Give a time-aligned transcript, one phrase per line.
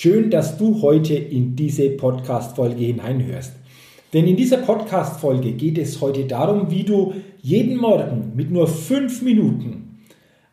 [0.00, 3.50] Schön, dass du heute in diese Podcast-Folge hineinhörst.
[4.12, 9.22] Denn in dieser Podcast-Folge geht es heute darum, wie du jeden Morgen mit nur fünf
[9.22, 9.98] Minuten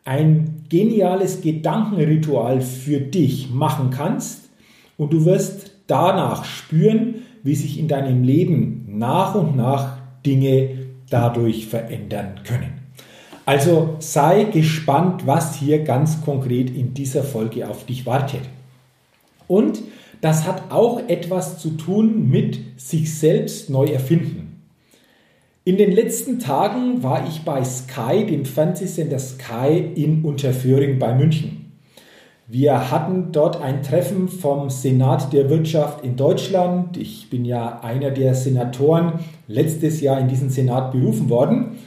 [0.03, 4.49] ein geniales Gedankenritual für dich machen kannst
[4.97, 10.69] und du wirst danach spüren, wie sich in deinem Leben nach und nach Dinge
[11.11, 12.81] dadurch verändern können.
[13.45, 18.41] Also sei gespannt, was hier ganz konkret in dieser Folge auf dich wartet.
[19.47, 19.81] Und
[20.21, 24.63] das hat auch etwas zu tun mit sich selbst neu erfinden.
[25.63, 31.73] In den letzten Tagen war ich bei Sky, dem Fernsehsender Sky in Unterföhring bei München.
[32.47, 36.95] Wir hatten dort ein Treffen vom Senat der Wirtschaft in Deutschland.
[36.97, 39.13] Ich bin ja einer der Senatoren
[39.47, 41.77] letztes Jahr in diesen Senat berufen worden.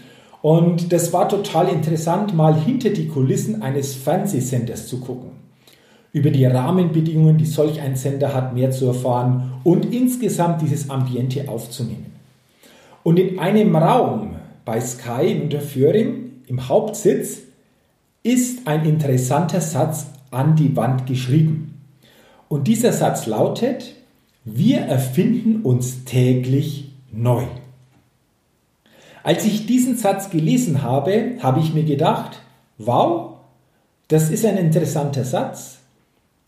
[0.43, 5.38] Und das war total interessant, mal hinter die Kulissen eines Fernsehsenders zu gucken
[6.19, 11.48] über die Rahmenbedingungen, die solch ein Sender hat, mehr zu erfahren und insgesamt dieses Ambiente
[11.48, 12.06] aufzunehmen.
[13.05, 17.38] Und in einem Raum bei Sky in Unterföhring im Hauptsitz
[18.25, 21.81] ist ein interessanter Satz an die Wand geschrieben.
[22.48, 23.94] Und dieser Satz lautet,
[24.44, 27.44] wir erfinden uns täglich neu.
[29.22, 32.41] Als ich diesen Satz gelesen habe, habe ich mir gedacht,
[32.78, 33.37] wow,
[34.09, 35.78] das ist ein interessanter Satz,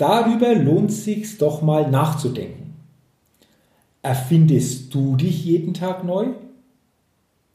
[0.00, 2.72] Darüber lohnt sich doch mal nachzudenken.
[4.00, 6.28] Erfindest du dich jeden Tag neu?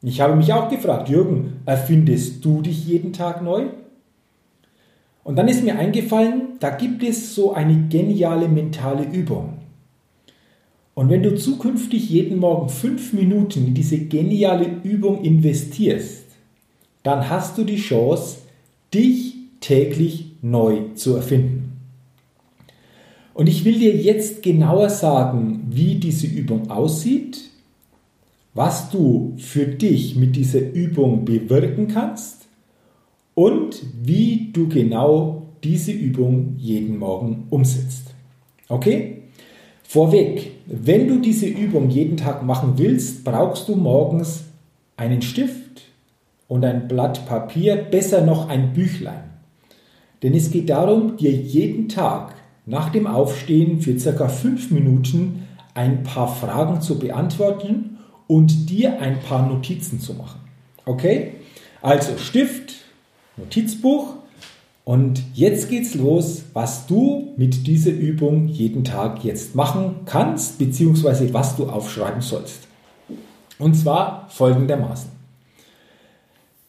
[0.03, 3.69] Ich habe mich auch gefragt, Jürgen, erfindest du dich jeden Tag neu?
[5.23, 9.57] Und dann ist mir eingefallen, da gibt es so eine geniale mentale Übung.
[10.93, 16.25] Und wenn du zukünftig jeden Morgen fünf Minuten in diese geniale Übung investierst,
[17.01, 18.37] dann hast du die Chance,
[18.93, 21.54] dich täglich neu zu erfinden.
[23.35, 27.41] Und ich will dir jetzt genauer sagen, wie diese Übung aussieht,
[28.53, 32.47] was du für dich mit dieser Übung bewirken kannst
[33.33, 38.13] und wie du genau diese Übung jeden Morgen umsetzt.
[38.69, 39.23] Okay?
[39.83, 44.45] Vorweg, wenn du diese Übung jeden Tag machen willst, brauchst du morgens
[44.95, 45.81] einen Stift
[46.47, 49.25] und ein Blatt Papier, besser noch ein Büchlein.
[50.23, 52.33] Denn es geht darum, dir jeden Tag
[52.65, 59.19] nach dem Aufstehen für circa fünf Minuten ein paar Fragen zu beantworten und dir ein
[59.19, 60.39] paar Notizen zu machen.
[60.85, 61.33] Okay?
[61.81, 62.73] Also Stift,
[63.37, 64.15] Notizbuch
[64.83, 71.33] und jetzt geht's los, was du mit dieser Übung jeden Tag jetzt machen kannst, beziehungsweise
[71.33, 72.67] was du aufschreiben sollst.
[73.57, 75.09] Und zwar folgendermaßen.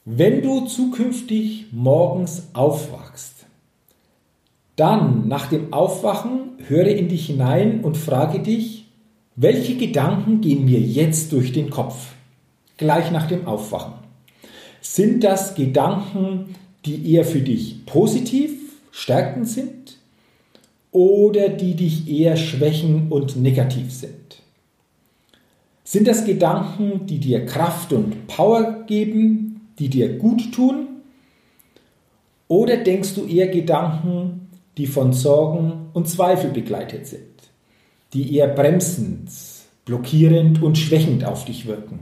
[0.05, 3.36] Wenn du zukünftig morgens aufwachst,
[4.77, 8.87] dann, nach dem Aufwachen, höre in dich hinein und frage dich,
[9.35, 12.15] welche Gedanken gehen mir jetzt durch den Kopf?
[12.77, 13.95] Gleich nach dem Aufwachen.
[14.83, 16.55] Sind das Gedanken,
[16.85, 18.53] die eher für dich positiv,
[18.93, 19.99] stärkend sind
[20.93, 24.43] oder die dich eher schwächen und negativ sind?
[25.85, 30.89] Sind das Gedanken, die dir Kraft und Power geben, die dir gut tun?
[32.49, 34.46] Oder denkst du eher Gedanken,
[34.77, 37.23] die von Sorgen und Zweifel begleitet sind,
[38.13, 39.31] die eher bremsend,
[39.85, 42.01] blockierend und schwächend auf dich wirken.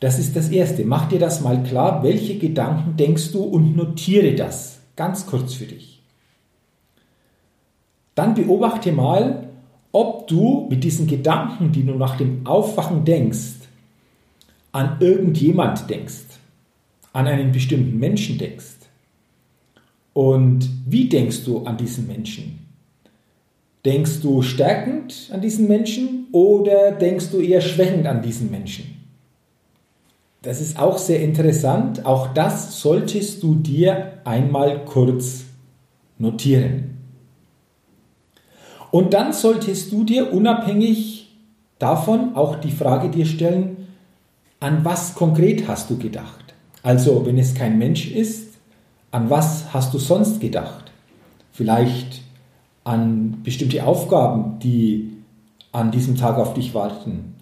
[0.00, 0.84] Das ist das Erste.
[0.84, 5.64] Mach dir das mal klar, welche Gedanken denkst du und notiere das ganz kurz für
[5.66, 6.02] dich.
[8.14, 9.48] Dann beobachte mal,
[9.90, 13.54] ob du mit diesen Gedanken, die du nach dem Aufwachen denkst,
[14.70, 16.24] an irgendjemand denkst,
[17.12, 18.77] an einen bestimmten Menschen denkst
[20.18, 22.66] und wie denkst du an diesen Menschen?
[23.84, 28.96] Denkst du stärkend an diesen Menschen oder denkst du eher schwächend an diesen Menschen?
[30.42, 32.04] Das ist auch sehr interessant.
[32.04, 35.44] Auch das solltest du dir einmal kurz
[36.18, 36.98] notieren.
[38.90, 41.32] Und dann solltest du dir unabhängig
[41.78, 43.86] davon auch die Frage dir stellen,
[44.58, 46.54] an was konkret hast du gedacht?
[46.82, 48.57] Also, wenn es kein Mensch ist,
[49.10, 50.92] an was hast du sonst gedacht?
[51.52, 52.22] Vielleicht
[52.84, 55.12] an bestimmte Aufgaben, die
[55.72, 57.34] an diesem Tag auf dich warten,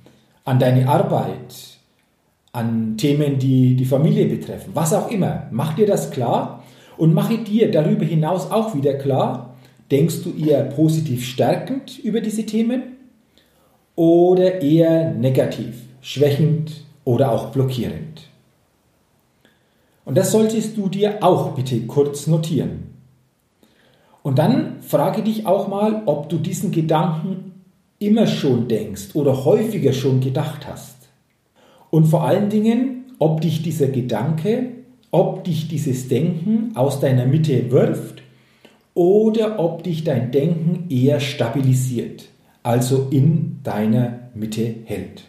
[0.44, 1.76] an deine Arbeit,
[2.52, 5.46] an Themen, die die Familie betreffen, was auch immer.
[5.50, 6.64] Mach dir das klar
[6.96, 9.54] und mache dir darüber hinaus auch wieder klar,
[9.90, 12.96] denkst du eher positiv stärkend über diese Themen
[13.94, 18.28] oder eher negativ, schwächend oder auch blockierend.
[20.06, 22.94] Und das solltest du dir auch bitte kurz notieren.
[24.22, 27.64] Und dann frage dich auch mal, ob du diesen Gedanken
[27.98, 30.96] immer schon denkst oder häufiger schon gedacht hast.
[31.90, 34.70] Und vor allen Dingen, ob dich dieser Gedanke,
[35.10, 38.22] ob dich dieses Denken aus deiner Mitte wirft
[38.94, 42.28] oder ob dich dein Denken eher stabilisiert,
[42.62, 45.24] also in deiner Mitte hält.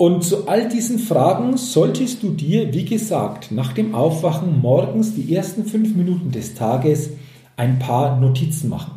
[0.00, 5.34] Und zu all diesen Fragen solltest du dir, wie gesagt, nach dem Aufwachen morgens die
[5.34, 7.10] ersten fünf Minuten des Tages
[7.58, 8.92] ein paar Notizen machen.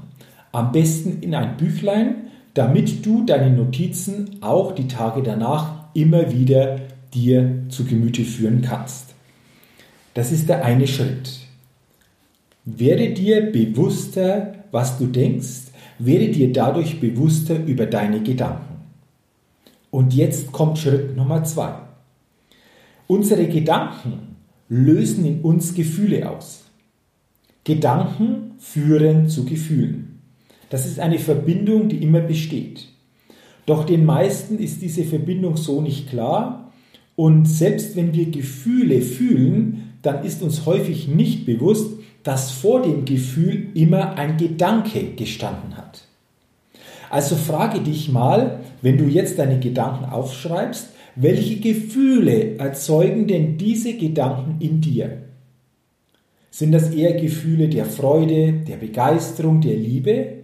[0.53, 6.77] Am besten in ein Büchlein, damit du deine Notizen auch die Tage danach immer wieder
[7.13, 9.13] dir zu Gemüte führen kannst.
[10.13, 11.39] Das ist der eine Schritt.
[12.63, 15.63] Werde dir bewusster, was du denkst,
[15.99, 18.72] werde dir dadurch bewusster über deine Gedanken.
[19.93, 21.75] Und jetzt kommt Schritt Nummer zwei.
[23.05, 24.37] Unsere Gedanken
[24.67, 26.63] lösen in uns Gefühle aus.
[27.63, 30.19] Gedanken führen zu Gefühlen.
[30.71, 32.87] Das ist eine Verbindung, die immer besteht.
[33.67, 36.73] Doch den meisten ist diese Verbindung so nicht klar
[37.15, 43.05] und selbst wenn wir Gefühle fühlen, dann ist uns häufig nicht bewusst, dass vor dem
[43.05, 46.07] Gefühl immer ein Gedanke gestanden hat.
[47.09, 53.93] Also frage dich mal, wenn du jetzt deine Gedanken aufschreibst, welche Gefühle erzeugen denn diese
[53.93, 55.19] Gedanken in dir?
[56.49, 60.43] Sind das eher Gefühle der Freude, der Begeisterung, der Liebe?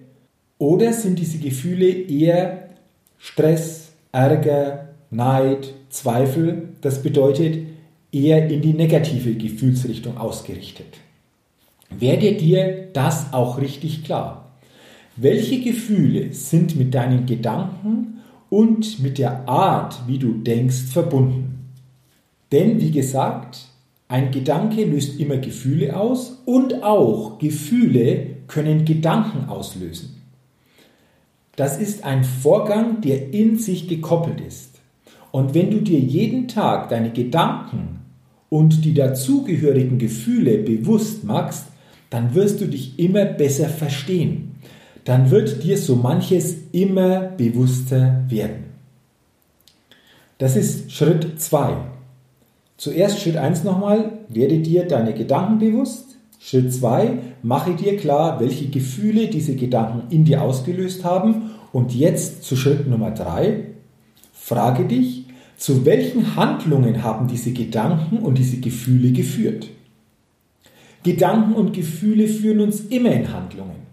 [0.57, 2.69] Oder sind diese Gefühle eher
[3.17, 6.69] Stress, Ärger, Neid, Zweifel?
[6.81, 7.59] Das bedeutet
[8.11, 10.97] eher in die negative Gefühlsrichtung ausgerichtet.
[11.89, 14.48] Werde dir das auch richtig klar.
[15.21, 21.71] Welche Gefühle sind mit deinen Gedanken und mit der Art, wie du denkst, verbunden?
[22.53, 23.65] Denn, wie gesagt,
[24.07, 30.21] ein Gedanke löst immer Gefühle aus und auch Gefühle können Gedanken auslösen.
[31.57, 34.79] Das ist ein Vorgang, der in sich gekoppelt ist.
[35.31, 37.99] Und wenn du dir jeden Tag deine Gedanken
[38.47, 41.65] und die dazugehörigen Gefühle bewusst machst,
[42.09, 44.48] dann wirst du dich immer besser verstehen
[45.09, 48.65] dann wird dir so manches immer bewusster werden.
[50.37, 51.77] Das ist Schritt 2.
[52.77, 56.17] Zuerst Schritt 1 nochmal, werde dir deine Gedanken bewusst.
[56.39, 61.53] Schritt 2, mache dir klar, welche Gefühle diese Gedanken in dir ausgelöst haben.
[61.73, 63.63] Und jetzt zu Schritt Nummer 3,
[64.31, 65.25] frage dich,
[65.57, 69.69] zu welchen Handlungen haben diese Gedanken und diese Gefühle geführt?
[71.01, 73.88] Gedanken und Gefühle führen uns immer in Handlungen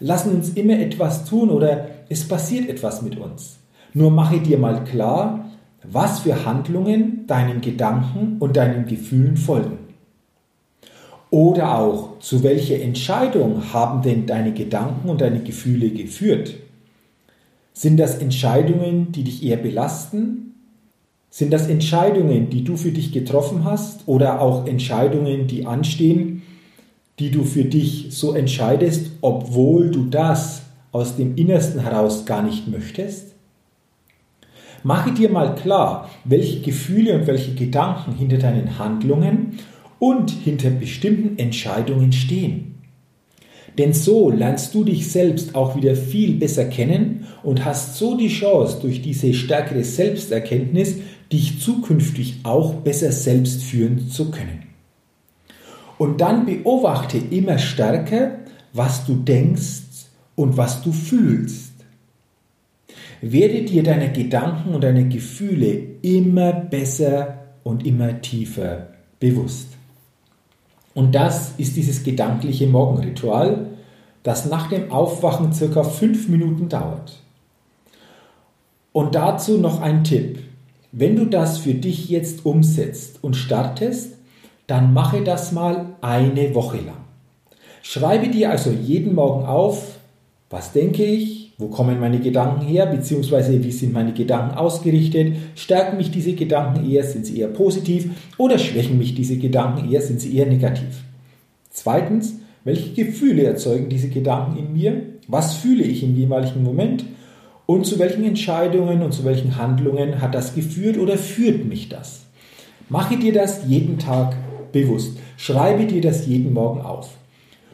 [0.00, 3.58] lassen uns immer etwas tun oder es passiert etwas mit uns.
[3.94, 5.46] Nur mache dir mal klar,
[5.82, 9.78] was für Handlungen deinen Gedanken und deinen Gefühlen folgen.
[11.30, 16.54] Oder auch, zu welcher Entscheidung haben denn deine Gedanken und deine Gefühle geführt?
[17.74, 20.54] Sind das Entscheidungen, die dich eher belasten?
[21.30, 26.42] Sind das Entscheidungen, die du für dich getroffen hast oder auch Entscheidungen, die anstehen,
[27.18, 32.68] die du für dich so entscheidest, obwohl du das aus dem Innersten heraus gar nicht
[32.68, 33.34] möchtest?
[34.84, 39.58] Mache dir mal klar, welche Gefühle und welche Gedanken hinter deinen Handlungen
[39.98, 42.76] und hinter bestimmten Entscheidungen stehen.
[43.76, 48.28] Denn so lernst du dich selbst auch wieder viel besser kennen und hast so die
[48.28, 50.96] Chance, durch diese stärkere Selbsterkenntnis
[51.32, 54.67] dich zukünftig auch besser selbst führen zu können.
[55.98, 58.38] Und dann beobachte immer stärker,
[58.72, 61.72] was du denkst und was du fühlst.
[63.20, 68.88] Werde dir deine Gedanken und deine Gefühle immer besser und immer tiefer
[69.18, 69.68] bewusst.
[70.94, 73.66] Und das ist dieses gedankliche Morgenritual,
[74.22, 77.20] das nach dem Aufwachen circa fünf Minuten dauert.
[78.92, 80.40] Und dazu noch ein Tipp.
[80.92, 84.17] Wenn du das für dich jetzt umsetzt und startest,
[84.68, 86.98] dann mache das mal eine Woche lang.
[87.82, 89.96] Schreibe dir also jeden Morgen auf,
[90.50, 95.96] was denke ich, wo kommen meine Gedanken her, beziehungsweise wie sind meine Gedanken ausgerichtet, stärken
[95.96, 100.20] mich diese Gedanken eher, sind sie eher positiv oder schwächen mich diese Gedanken eher, sind
[100.20, 101.02] sie eher negativ.
[101.70, 107.04] Zweitens, welche Gefühle erzeugen diese Gedanken in mir, was fühle ich im jeweiligen Moment
[107.64, 112.26] und zu welchen Entscheidungen und zu welchen Handlungen hat das geführt oder führt mich das.
[112.90, 114.36] Mache dir das jeden Tag
[114.72, 115.18] bewusst.
[115.36, 117.10] Schreibe dir das jeden Morgen auf.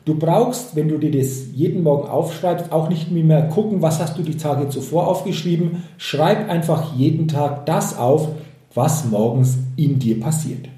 [0.05, 4.19] Du brauchst, wenn du dir das jeden Morgen aufschreibst, auch nicht mehr gucken, was hast
[4.19, 5.85] du die Tage zuvor aufgeschrieben.
[5.97, 8.29] Schreib einfach jeden Tag das auf,
[8.75, 10.69] was morgens in dir passiert.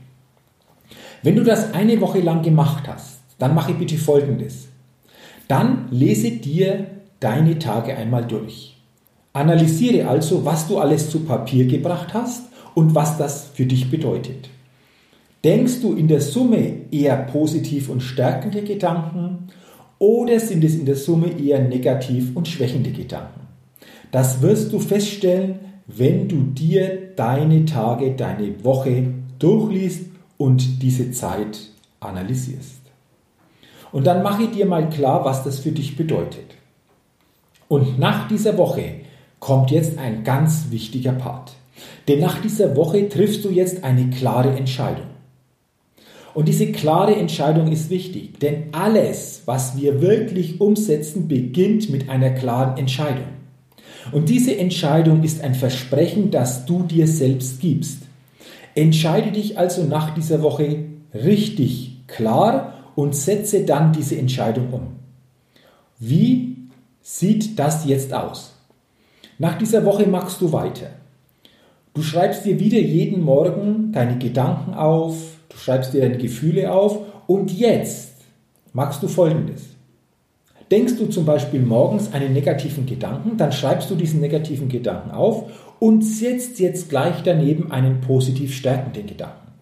[1.23, 4.69] Wenn du das eine Woche lang gemacht hast, dann mache bitte Folgendes.
[5.49, 6.87] Dann lese dir
[7.19, 8.77] deine Tage einmal durch.
[9.33, 12.45] Analysiere also, was du alles zu Papier gebracht hast
[12.75, 14.51] und was das für dich bedeutet.
[15.47, 19.47] Denkst du in der Summe eher positiv und stärkende Gedanken
[20.01, 23.43] oder sind es in der Summe eher negativ und schwächende Gedanken?
[24.11, 29.07] Das wirst du feststellen, wenn du dir deine Tage, deine Woche
[29.39, 31.61] durchliest und diese Zeit
[32.01, 32.81] analysierst.
[33.93, 36.57] Und dann mache dir mal klar, was das für dich bedeutet.
[37.69, 38.95] Und nach dieser Woche
[39.39, 41.53] kommt jetzt ein ganz wichtiger Part.
[42.09, 45.16] Denn nach dieser Woche triffst du jetzt eine klare Entscheidung.
[46.37, 52.29] Und diese klare Entscheidung ist wichtig, denn alles, was wir wirklich umsetzen, beginnt mit einer
[52.29, 53.29] klaren Entscheidung.
[54.13, 58.03] Und diese Entscheidung ist ein Versprechen, das du dir selbst gibst.
[58.75, 64.83] Entscheide dich also nach dieser Woche richtig klar und setze dann diese Entscheidung um.
[65.99, 66.59] Wie
[67.01, 68.53] sieht das jetzt aus?
[69.39, 70.91] Nach dieser Woche machst du weiter.
[71.97, 75.17] Du schreibst dir wieder jeden Morgen deine Gedanken auf,
[75.49, 78.17] Du schreibst dir deine Gefühle auf und jetzt
[78.75, 79.63] machst du Folgendes.
[80.71, 85.45] Denkst du zum Beispiel morgens einen negativen Gedanken, dann schreibst du diesen negativen Gedanken auf
[85.79, 89.53] und setzt jetzt gleich daneben einen positiv stärkenden Gedanken.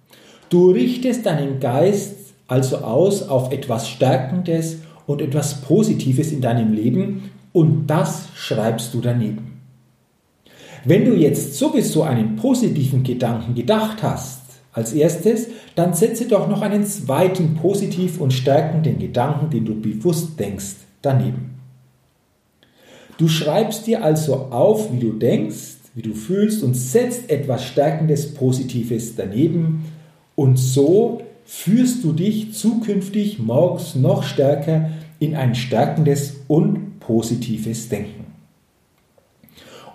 [0.48, 7.30] Du richtest deinen Geist also aus auf etwas Stärkendes und etwas Positives in deinem Leben
[7.52, 9.53] und das schreibst du daneben.
[10.84, 14.40] Wenn du jetzt sowieso einen positiven Gedanken gedacht hast,
[14.72, 20.38] als erstes, dann setze doch noch einen zweiten positiv und stärkenden Gedanken, den du bewusst
[20.38, 21.54] denkst, daneben.
[23.16, 28.34] Du schreibst dir also auf, wie du denkst, wie du fühlst und setzt etwas Stärkendes,
[28.34, 29.84] Positives daneben
[30.34, 38.23] und so führst du dich zukünftig morgens noch stärker in ein stärkendes und positives Denken.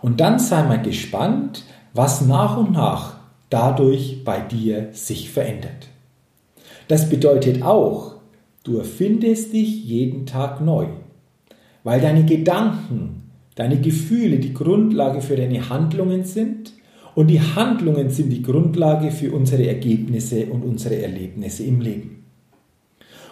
[0.02, 1.64] Und dann sei mal gespannt,
[1.94, 3.18] was nach und nach
[3.50, 5.90] dadurch bei dir sich verändert.
[6.88, 8.16] Das bedeutet auch,
[8.64, 10.88] du erfindest dich jeden Tag neu,
[11.84, 16.74] weil deine Gedanken, deine Gefühle die Grundlage für deine Handlungen sind
[17.16, 22.24] und die Handlungen sind die Grundlage für unsere Ergebnisse und unsere Erlebnisse im Leben.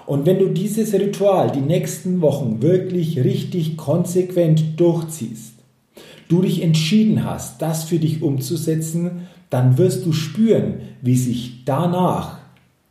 [0.06, 5.57] Und wenn du dieses Ritual die nächsten Wochen wirklich richtig konsequent durchziehst,
[6.28, 12.40] du dich entschieden hast, das für dich umzusetzen, dann wirst du spüren, wie sich danach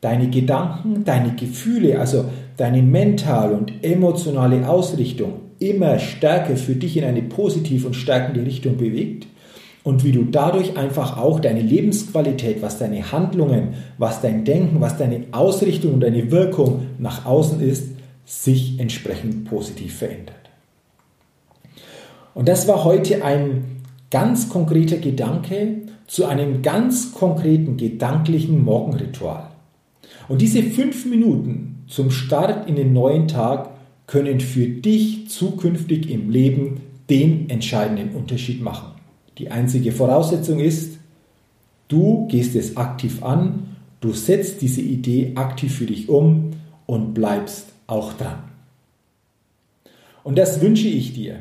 [0.00, 2.26] deine Gedanken, deine Gefühle, also
[2.56, 8.76] deine mentale und emotionale Ausrichtung immer stärker für dich in eine positive und stärkende Richtung
[8.76, 9.26] bewegt
[9.84, 14.98] und wie du dadurch einfach auch deine Lebensqualität, was deine Handlungen, was dein Denken, was
[14.98, 17.90] deine Ausrichtung und deine Wirkung nach außen ist,
[18.24, 20.45] sich entsprechend positiv verändert.
[22.36, 23.64] Und das war heute ein
[24.10, 29.48] ganz konkreter Gedanke, zu einem ganz konkreten gedanklichen Morgenritual.
[30.28, 33.70] Und diese fünf Minuten zum Start in den neuen Tag
[34.06, 38.92] können für dich zukünftig im Leben den entscheidenden Unterschied machen.
[39.38, 40.98] Die einzige Voraussetzung ist,
[41.88, 46.50] du gehst es aktiv an, du setzt diese Idee aktiv für dich um
[46.84, 48.40] und bleibst auch dran.
[50.22, 51.38] Und das wünsche ich dir,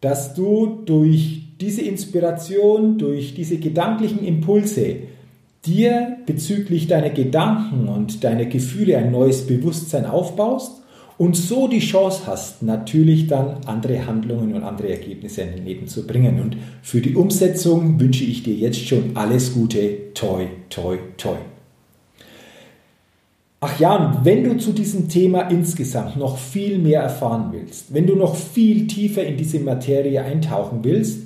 [0.00, 4.96] dass du durch diese Inspiration, durch diese gedanklichen Impulse
[5.66, 10.82] dir bezüglich deiner Gedanken und deiner Gefühle ein neues Bewusstsein aufbaust
[11.18, 15.88] und so die Chance hast, natürlich dann andere Handlungen und andere Ergebnisse in dein Leben
[15.88, 16.40] zu bringen.
[16.40, 20.12] Und für die Umsetzung wünsche ich dir jetzt schon alles Gute.
[20.14, 21.36] Toi, toi, toi.
[23.60, 28.06] Ach ja, und wenn du zu diesem Thema insgesamt noch viel mehr erfahren willst, wenn
[28.06, 31.22] du noch viel tiefer in diese Materie eintauchen willst,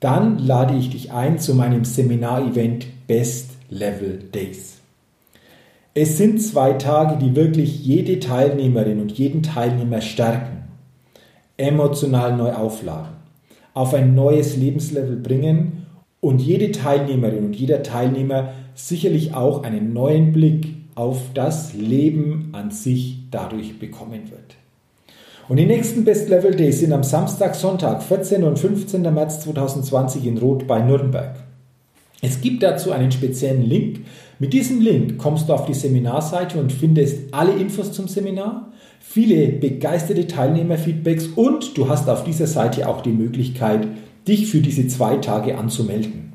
[0.00, 4.78] dann lade ich dich ein zu meinem Seminarevent Best Level Days.
[5.92, 10.64] Es sind zwei Tage, die wirklich jede Teilnehmerin und jeden Teilnehmer stärken,
[11.58, 13.16] emotional neu aufladen,
[13.74, 15.86] auf ein neues Lebenslevel bringen
[16.20, 22.70] und jede Teilnehmerin und jeder Teilnehmer sicherlich auch einen neuen Blick auf das Leben an
[22.72, 24.56] sich dadurch bekommen wird.
[25.48, 28.42] Und die nächsten Best Level Days sind am Samstag, Sonntag, 14.
[28.42, 29.02] und 15.
[29.02, 31.36] März 2020 in Rot bei Nürnberg.
[32.20, 34.00] Es gibt dazu einen speziellen Link.
[34.38, 39.48] Mit diesem Link kommst du auf die Seminarseite und findest alle Infos zum Seminar, viele
[39.48, 43.86] begeisterte Teilnehmerfeedbacks und du hast auf dieser Seite auch die Möglichkeit,
[44.26, 46.32] dich für diese zwei Tage anzumelden.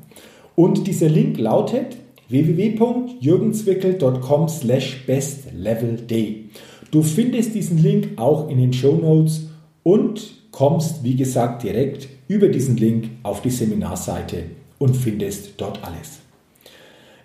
[0.54, 1.96] Und dieser Link lautet
[2.32, 6.46] www.jürgenzwickel.com slash bestlevelday.
[6.90, 9.48] Du findest diesen Link auch in den Show Notes
[9.82, 14.44] und kommst, wie gesagt, direkt über diesen Link auf die Seminarseite
[14.78, 16.20] und findest dort alles.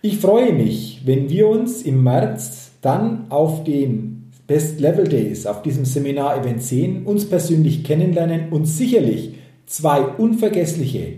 [0.02, 5.62] Ich freue mich, wenn wir uns im März dann auf den Best Level Days, auf
[5.62, 9.34] diesem Seminar-Event sehen, uns persönlich kennenlernen und sicherlich
[9.66, 11.16] zwei unvergessliche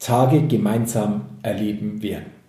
[0.00, 2.41] Tage gemeinsam erleben werden.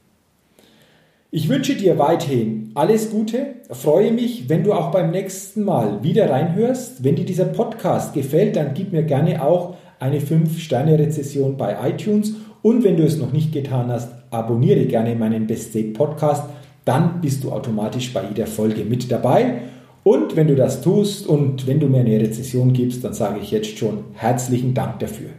[1.36, 6.30] Ich wünsche dir weiterhin alles Gute, freue mich, wenn du auch beim nächsten Mal wieder
[6.30, 7.04] reinhörst.
[7.04, 12.84] Wenn dir dieser Podcast gefällt, dann gib mir gerne auch eine 5-Sterne-Rezession bei iTunes und
[12.84, 16.44] wenn du es noch nicht getan hast, abonniere gerne meinen Best State Podcast,
[16.86, 19.56] dann bist du automatisch bei jeder Folge mit dabei.
[20.04, 23.50] Und wenn du das tust und wenn du mir eine Rezession gibst, dann sage ich
[23.50, 25.30] jetzt schon herzlichen Dank dafür.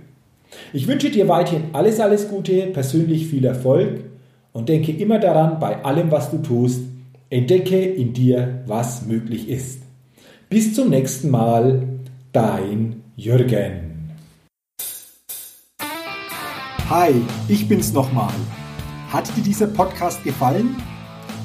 [0.73, 4.01] Ich wünsche dir weiterhin alles, alles Gute, persönlich viel Erfolg
[4.55, 6.81] und denke immer daran, bei allem, was du tust,
[7.29, 9.83] entdecke in dir, was möglich ist.
[10.49, 11.83] Bis zum nächsten Mal,
[12.33, 14.13] dein Jürgen.
[16.89, 17.15] Hi,
[17.49, 18.33] ich bin's nochmal.
[19.11, 20.77] Hat dir dieser Podcast gefallen?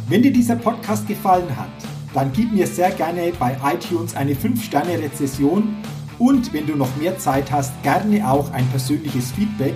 [0.07, 1.69] Wenn dir dieser Podcast gefallen hat,
[2.13, 5.77] dann gib mir sehr gerne bei iTunes eine 5-Sterne-Rezession
[6.19, 9.75] und wenn du noch mehr Zeit hast, gerne auch ein persönliches Feedback,